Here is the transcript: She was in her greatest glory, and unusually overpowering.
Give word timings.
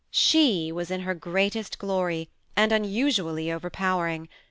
She 0.09 0.71
was 0.71 0.89
in 0.89 1.01
her 1.01 1.13
greatest 1.13 1.77
glory, 1.77 2.31
and 2.55 2.71
unusually 2.71 3.51
overpowering. 3.51 4.29